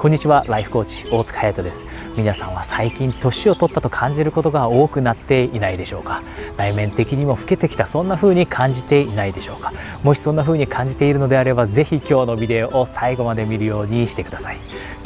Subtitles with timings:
[0.00, 1.84] こんにちはライフコーチ大塚隼人です。
[2.16, 6.22] 皆さんは最近年を取ったと感じることが多くなっていないでしょうか？
[6.56, 9.74] 内面的にも老けてきたそんな風に感じていないでしょうか？
[10.02, 14.56] もしそんな風に感じているのであればぜひ今日のビデオを最後まで見るようにしてください。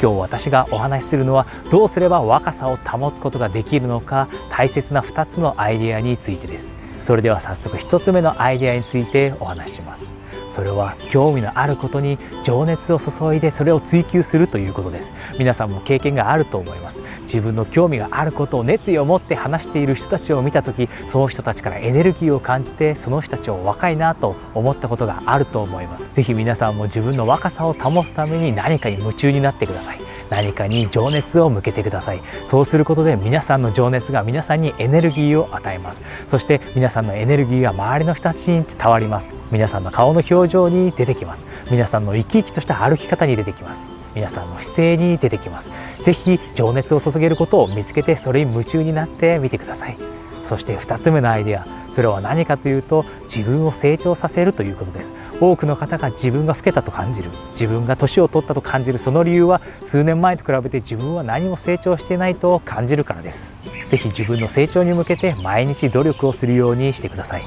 [0.01, 6.73] 今日私がお話しするのはどうすれば若さを保つことができるのか大切な2つのアイデアについてです。
[7.01, 10.15] それでは早速1つ目のアイデアについてお話しします。
[10.55, 15.11] それは興味のあることに情熱を注いでそれを追求するということです。
[15.37, 17.01] 皆さんも経験があると思います。
[17.23, 26.05] 自分の興味があることを熱意を持って話している人たちを見た時その人たちからエネルギーを感じてその人たちを若いなと思ったことがあると思います。
[26.13, 30.04] 是非皆さんも自分の若さを保つために何かに夢中になってください。
[30.29, 32.21] 何かに情熱を向けてください。
[32.47, 36.01] そうすることで皆さんの情熱が皆さんにエネルギーを与えます。
[36.27, 39.29] そして皆さんのエネルギーが周りの人たちに伝わります。
[39.51, 41.45] 皆さんの顔の表情に出てきます。
[41.71, 43.87] 皆さんの生き生きとした歩き方に出てきます。
[44.15, 45.71] 皆さんの姿勢に出てきます。
[46.01, 49.97] 是非情熱を注げることを見つけてそれに夢中になってみてください。
[50.43, 51.65] そして2つ目のアイデア。
[51.95, 55.13] それは何かというと自分を成長させるということです。
[55.39, 57.29] 多くの方が自分が老けたと感じる。
[57.51, 58.99] 自分が年を取ったと感じる。
[58.99, 63.53] その理由は数年前と比べて自分は何も成長していないと感じるからです。
[63.89, 67.43] 是非自分の成長に向けて毎日努力をするようにしてください。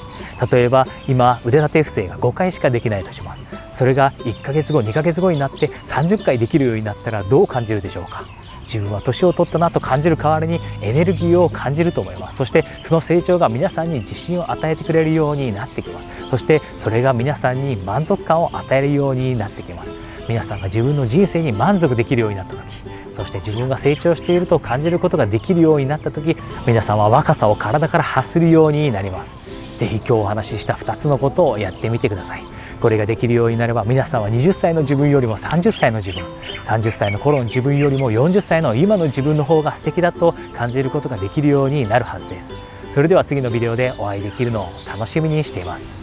[0.51, 3.45] 例えば今腕立て伏せが5回しかできないとします。
[3.71, 8.25] それが1ヶ月後2ヶ月後になって30回できるようになったらどう感じるでしょうか？
[8.73, 12.37] 自分は年を取ったなと感じる代わりにエネルギーを感じると思います。
[12.37, 16.09] そしてその成長が皆さんに自信を与えてくれるようになってきます。
[16.31, 20.09] そしてそれが皆さんに満足感を与えるようになってきます。
[20.29, 22.63] 皆さんが自分の人生に満足できるようになった時
[23.17, 29.35] そして自分が成長していると感じることができるようになった時皆さんは若さを体から発するようになります。
[29.79, 32.58] 是非今日お話しした2つのことをやってみてください。
[32.81, 36.25] これができるようになれば皆さんは20歳の自分よりも30歳の自分
[36.63, 42.55] 30歳の頃の自分よりも40歳の今の自分の方が素敵だと感じることができるようになるはずです。
[42.95, 45.99] それでは次のビデオでお会いできるのを楽しみにしています。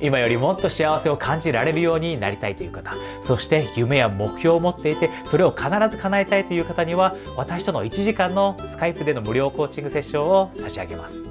[0.00, 11.22] 今よりもっと幸せを感じられるようになりたいという方そして夢や目標を持っていてそれを必ず叶えたいという方には私との1時間のスカイプでの無料コーチングセッションを差し上げます。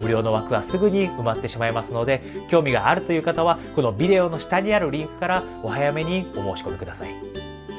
[0.00, 7.14] 無料の枠はすぐに埋まってしまいますので興味があるという方はこのビデオの下にあるリンクからお早めにお申し込みください。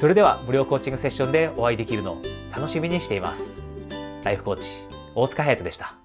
[0.00, 3.62] それでは無料コーチングセッションでお会いできるのを楽しみにしています。
[4.24, 4.66] ライフコーチ
[5.14, 6.01] 大塚隼人でした。